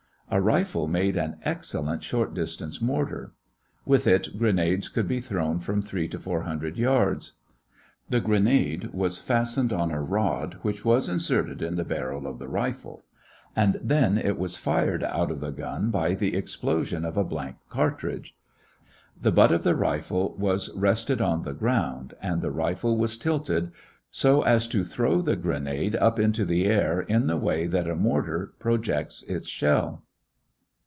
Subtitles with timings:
[0.33, 3.33] A rifle made an excellent short distance mortar.
[3.85, 7.33] With it grenades could be thrown from three to four hundred yards.
[8.09, 12.47] The grenade was fastened on a rod which was inserted in the barrel of the
[12.47, 13.03] rifle
[13.57, 17.57] and then it was fired out of the gun by the explosion of a blank
[17.69, 18.33] cartridge.
[19.21, 23.73] The butt of the rifle was rested on the ground and the rifle was tilted
[24.09, 27.97] so as to throw the grenade up into the air in the way that a
[27.97, 30.05] mortar projects its shell.